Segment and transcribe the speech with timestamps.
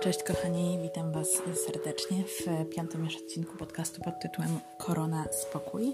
[0.00, 5.92] Cześć kochani, witam Was serdecznie w piątym już odcinku podcastu pod tytułem Korona Spokój.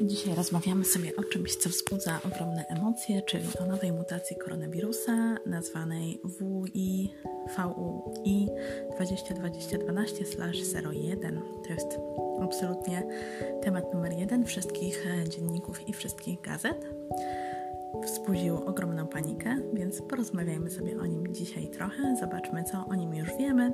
[0.00, 5.36] I dzisiaj rozmawiamy sobie o czymś, co wzbudza ogromne emocje, czyli o nowej mutacji koronawirusa
[5.46, 7.10] nazwanej WI
[7.56, 8.48] VUI
[9.00, 11.40] 2020-12-01.
[11.66, 11.98] To jest
[12.42, 13.02] absolutnie
[13.62, 16.86] temat numer jeden wszystkich dzienników i wszystkich gazet
[18.04, 23.28] wzbudził ogromną panikę, więc porozmawiajmy sobie o nim dzisiaj trochę, zobaczmy, co o nim już
[23.38, 23.72] wiemy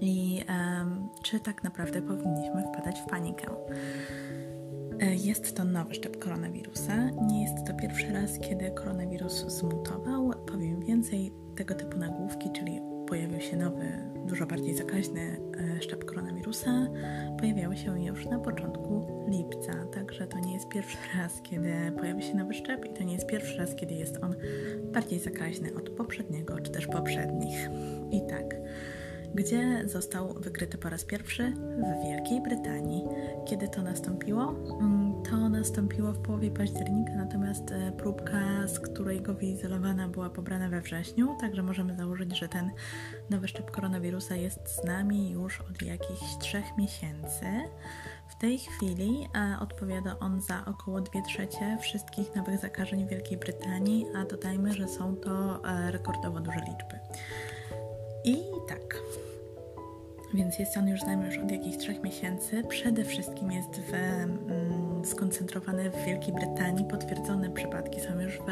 [0.00, 3.46] i um, czy tak naprawdę powinniśmy wpadać w panikę.
[5.00, 7.10] E, jest to nowy szczep koronawirusa.
[7.10, 10.30] Nie jest to pierwszy raz, kiedy koronawirus zmutował.
[10.46, 12.25] Powiem więcej, tego typu nagłówki,
[13.46, 13.86] się nowy,
[14.26, 15.40] dużo bardziej zakaźny
[15.78, 16.86] e, szczep koronawirusa,
[17.40, 22.34] pojawiały się już na początku lipca, także to nie jest pierwszy raz, kiedy pojawi się
[22.34, 24.34] nowy szczep i to nie jest pierwszy raz, kiedy jest on
[24.92, 27.68] bardziej zakaźny od poprzedniego czy też poprzednich.
[28.10, 28.56] I tak.
[29.34, 31.52] Gdzie został wykryty po raz pierwszy?
[31.78, 33.04] W Wielkiej Brytanii.
[33.46, 34.54] Kiedy to nastąpiło?
[35.26, 40.68] Mm, to nastąpiło w połowie października, natomiast e, próbka, z której go wyizolowana, była pobrana
[40.68, 42.70] we wrześniu, także możemy założyć, że ten
[43.30, 47.46] nowy szczep koronawirusa jest z nami już od jakichś trzech miesięcy.
[48.28, 49.28] W tej chwili
[49.60, 54.88] odpowiada on za około 2 trzecie wszystkich nowych zakażeń w Wielkiej Brytanii, a dodajmy, że
[54.88, 56.98] są to e, rekordowo duże liczby.
[58.24, 58.36] I
[58.68, 59.02] tak.
[60.34, 62.62] Więc jest on już z nami już od jakichś trzech miesięcy.
[62.68, 63.92] Przede wszystkim jest w,
[65.06, 66.84] skoncentrowany w Wielkiej Brytanii.
[66.84, 68.46] Potwierdzone przypadki są już w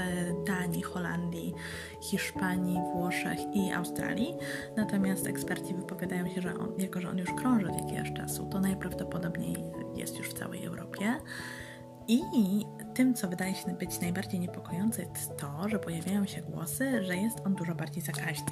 [0.46, 1.54] Danii, Holandii,
[2.02, 4.34] Hiszpanii, Włoszech i Australii.
[4.76, 8.60] Natomiast eksperci wypowiadają się, że on, jako że on już krąży od jakiegoś czasu, to
[8.60, 9.56] najprawdopodobniej
[9.94, 11.14] jest już w całej Europie.
[12.08, 12.20] I
[12.94, 17.38] tym, co wydaje się być najbardziej niepokojące, jest to, że pojawiają się głosy, że jest
[17.46, 18.46] on dużo bardziej zakaźny.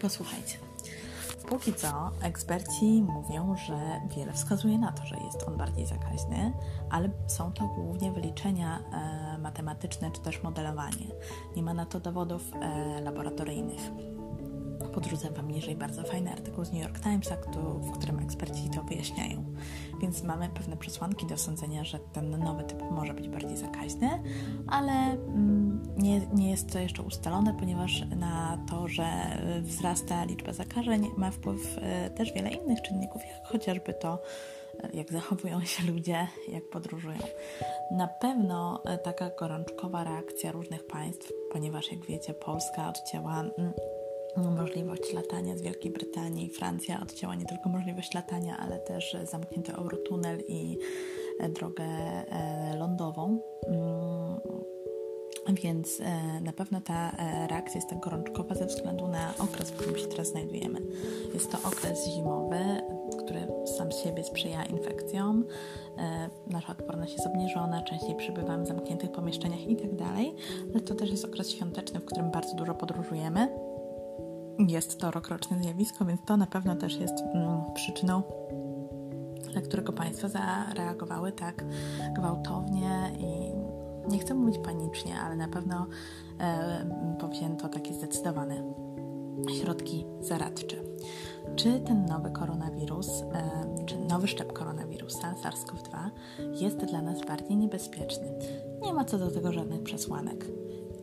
[0.00, 0.73] Posłuchajcie.
[1.48, 6.52] Póki co eksperci mówią, że wiele wskazuje na to, że jest on bardziej zakaźny,
[6.90, 11.06] ale są to głównie wyliczenia e, matematyczne czy też modelowanie.
[11.56, 13.80] Nie ma na to dowodów e, laboratoryjnych
[14.94, 17.36] podrzucę Wam niżej bardzo fajny artykuł z New York Timesa,
[17.80, 19.44] w którym eksperci to wyjaśniają.
[20.00, 24.22] Więc mamy pewne przesłanki do sądzenia, że ten nowy typ może być bardziej zakaźny,
[24.66, 29.04] ale mm, nie, nie jest to jeszcze ustalone, ponieważ na to, że
[29.62, 34.22] wzrasta liczba zakażeń, ma wpływ e, też wiele innych czynników, jak chociażby to,
[34.82, 37.18] e, jak zachowują się ludzie, jak podróżują.
[37.90, 43.72] Na pewno e, taka gorączkowa reakcja różnych państw, ponieważ jak wiecie, Polska odcięła mm,
[44.36, 46.50] możliwość latania z Wielkiej Brytanii.
[46.50, 50.78] Francja odcięła nie tylko możliwość latania, ale też zamknięto Eurotunel i
[51.40, 53.40] e, drogę e, lądową.
[53.66, 54.40] Mm,
[55.62, 57.16] więc e, na pewno ta
[57.50, 60.80] reakcja jest tak gorączkowa ze względu na okres, w którym się teraz znajdujemy.
[61.34, 62.64] Jest to okres zimowy,
[63.18, 63.40] który
[63.78, 65.44] sam z siebie sprzyja infekcjom.
[66.46, 70.16] Nasza odporność jest obniżona, częściej przebywamy w zamkniętych pomieszczeniach itd., tak
[70.72, 73.48] ale to też jest okres świąteczny, w którym bardzo dużo podróżujemy
[74.58, 78.22] jest to rokroczne zjawisko, więc to na pewno też jest mm, przyczyną,
[79.52, 81.64] dla którego państwa zareagowały tak
[82.14, 83.54] gwałtownie i
[84.10, 85.86] nie chcę mówić panicznie, ale na pewno
[86.40, 88.74] e, powzięto takie zdecydowane
[89.60, 90.76] środki zaradcze.
[91.56, 96.10] Czy ten nowy koronawirus, e, czy nowy szczep koronawirusa SARS-CoV-2
[96.52, 98.38] jest dla nas bardziej niebezpieczny?
[98.82, 100.46] Nie ma co do tego żadnych przesłanek.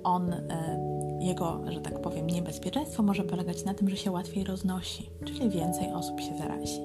[0.04, 5.10] On e, jego, że tak powiem, niebezpieczeństwo może polegać na tym, że się łatwiej roznosi,
[5.26, 6.82] czyli więcej osób się zarazi.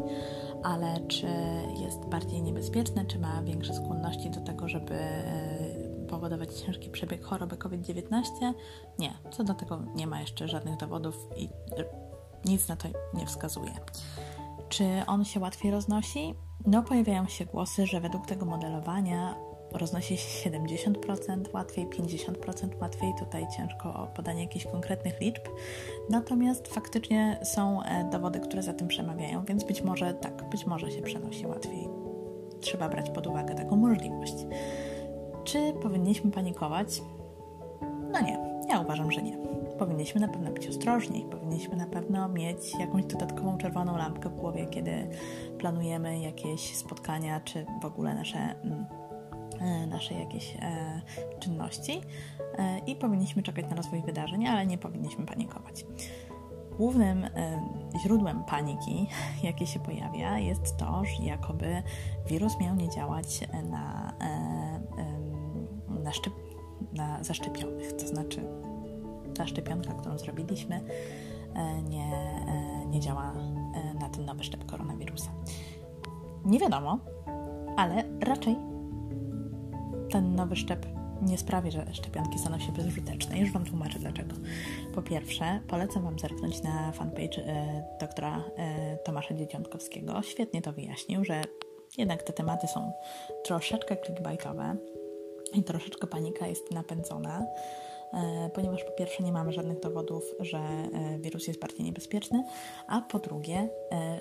[0.63, 1.27] Ale czy
[1.81, 7.57] jest bardziej niebezpieczne, czy ma większe skłonności do tego, żeby e, powodować ciężki przebieg choroby
[7.57, 8.23] COVID-19?
[8.99, 11.85] Nie, co do tego nie ma jeszcze żadnych dowodów i e,
[12.45, 13.73] nic na to nie wskazuje.
[14.69, 16.35] Czy on się łatwiej roznosi?
[16.67, 19.35] No, pojawiają się głosy, że według tego modelowania
[19.73, 23.13] roznosi się 70% łatwiej, 50% łatwiej.
[23.19, 25.43] Tutaj ciężko o podanie jakichś konkretnych liczb.
[26.11, 30.91] Natomiast faktycznie są e, dowody, które za tym przemawiają, więc być może tak, być może
[30.91, 31.89] się przenosi łatwiej.
[32.61, 34.35] Trzeba brać pod uwagę taką możliwość.
[35.45, 37.03] Czy powinniśmy panikować?
[38.13, 38.39] No nie,
[38.69, 39.39] ja uważam, że nie.
[39.79, 44.67] Powinniśmy na pewno być ostrożni, powinniśmy na pewno mieć jakąś dodatkową czerwoną lampkę w głowie,
[44.67, 45.09] kiedy
[45.59, 48.87] planujemy jakieś spotkania, czy w ogóle nasze mm,
[49.87, 51.03] nasze jakieś e,
[51.41, 52.01] czynności
[52.59, 55.87] e, i powinniśmy czekać na rozwój wydarzeń, ale nie powinniśmy panikować.
[56.77, 57.27] Głównym
[58.03, 59.07] źródłem paniki,
[59.43, 61.83] jakie się pojawia, jest to, że jakoby
[62.27, 64.13] wirus miał nie działać na,
[65.89, 66.33] na, szczep,
[66.93, 68.45] na zaszczepionych, to znaczy
[69.35, 70.81] ta szczepionka, którą zrobiliśmy,
[71.89, 72.11] nie,
[72.87, 73.33] nie działa
[74.01, 75.31] na ten nowy szczep koronawirusa.
[76.45, 76.99] Nie wiadomo,
[77.77, 78.57] ale raczej
[80.17, 80.87] ten nowy szczep
[81.23, 83.39] nie sprawi, że szczepionki staną się bezużyteczne.
[83.39, 84.35] Już Wam tłumaczę dlaczego.
[84.95, 90.23] Po pierwsze, polecam Wam zerknąć na fanpage e, doktora e, Tomasza Dzieciątkowskiego.
[90.23, 91.43] Świetnie to wyjaśnił, że
[91.99, 92.93] jednak te tematy są
[93.45, 94.77] troszeczkę clickbaitowe
[95.55, 97.47] i troszeczkę panika jest napędzona,
[98.13, 102.45] e, ponieważ po pierwsze nie mamy żadnych dowodów, że e, wirus jest bardziej niebezpieczny,
[102.87, 103.69] a po drugie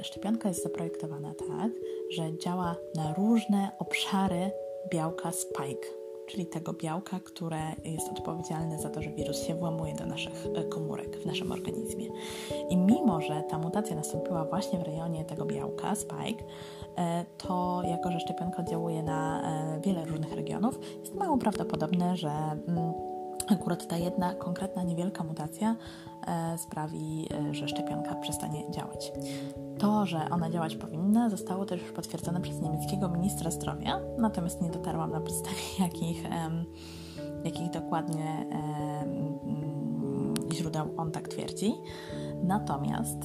[0.01, 1.71] szczepionka jest zaprojektowana tak,
[2.11, 4.51] że działa na różne obszary
[4.91, 10.05] białka spike czyli tego białka, które jest odpowiedzialne za to, że wirus się włamuje do
[10.05, 12.05] naszych e, komórek w naszym organizmie.
[12.69, 16.43] I mimo, że ta mutacja nastąpiła właśnie w rejonie tego białka, spike,
[16.97, 19.41] e, to jako, że szczepionka oddziałuje na
[19.75, 22.29] e, wiele różnych regionów, jest mało prawdopodobne, że
[22.67, 22.93] mm,
[23.47, 25.75] akurat ta jedna konkretna niewielka mutacja
[26.57, 29.11] sprawi, że szczepionka przestanie działać.
[29.79, 34.69] To, że ona działać powinna, zostało też już potwierdzone przez niemieckiego ministra zdrowia, natomiast nie
[34.69, 36.23] dotarłam na podstawie jakich,
[37.43, 38.45] jakich dokładnie
[40.53, 41.73] źródeł on tak twierdzi.
[42.43, 43.17] Natomiast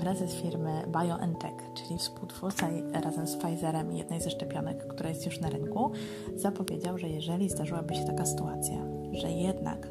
[0.00, 5.50] prezes firmy BioNTech, czyli współtwórca razem z Pfizerem jednej ze szczepionek, która jest już na
[5.50, 5.92] rynku,
[6.36, 8.76] zapowiedział, że jeżeli zdarzyłaby się taka sytuacja,
[9.12, 9.88] że jednak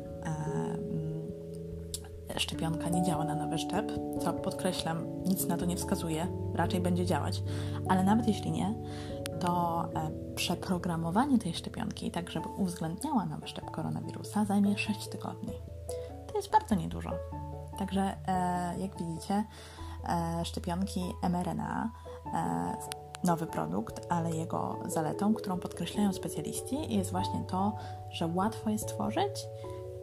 [2.38, 3.92] szczepionka nie działa na nowy szczep,
[4.22, 7.44] co podkreślam, nic na to nie wskazuje, raczej będzie działać,
[7.90, 8.74] ale nawet jeśli nie,
[9.40, 15.54] to e, przeprogramowanie tej szczepionki, tak żeby uwzględniała nowy szczep koronawirusa, zajmie 6 tygodni.
[16.28, 17.12] To jest bardzo niedużo.
[17.80, 19.44] Także, e, jak widzicie, e,
[20.44, 21.92] szczepionki mRNA
[23.24, 27.76] nowy produkt, ale jego zaletą, którą podkreślają specjaliści, jest właśnie to,
[28.10, 29.48] że łatwo jest tworzyć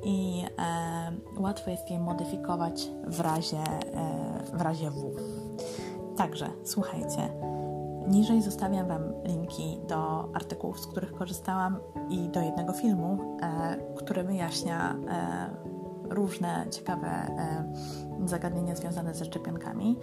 [0.04, 5.14] i e, łatwo jest je modyfikować w razie, e, w razie W.
[6.16, 7.30] Także słuchajcie,
[8.08, 11.78] niżej zostawiam Wam linki do artykułów, z których korzystałam
[12.10, 15.75] i do jednego filmu, e, który wyjaśnia e,
[16.10, 17.72] różne ciekawe e,
[18.24, 19.98] zagadnienia związane ze szczepionkami.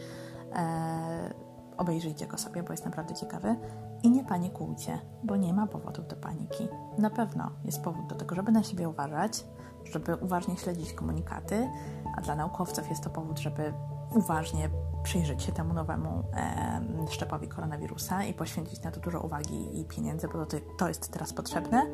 [0.56, 1.34] E,
[1.78, 3.56] obejrzyjcie go sobie, bo jest naprawdę ciekawy.
[4.04, 6.68] I nie panikujcie, bo nie ma powodów do paniki.
[6.98, 9.46] Na pewno jest powód do tego, żeby na siebie uważać,
[9.94, 11.70] żeby uważnie śledzić komunikaty,
[12.18, 13.74] a dla naukowców jest to powód, żeby
[14.16, 14.70] uważnie
[15.04, 20.28] przyjrzeć się temu nowemu e, szczepowi koronawirusa i poświęcić na to dużo uwagi i pieniędzy,
[20.28, 21.86] bo to, to jest teraz potrzebne.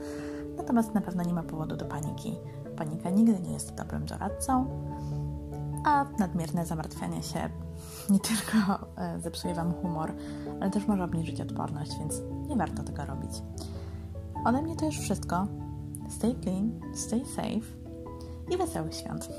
[0.57, 2.37] Natomiast na pewno nie ma powodu do paniki.
[2.79, 4.65] Panika nigdy nie jest dobrym doradcą,
[5.85, 7.49] a nadmierne zamartwianie się
[8.09, 8.57] nie tylko
[8.97, 10.13] e, zepsuje Wam humor,
[10.61, 13.31] ale też może obniżyć odporność, więc nie warto tego robić.
[14.45, 15.47] Ode mnie to już wszystko.
[16.09, 17.67] Stay clean, stay safe
[18.51, 19.29] i wesołych świąt.